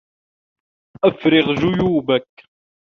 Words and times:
أفرغ 1.03 1.53
جيوبك 1.55 2.27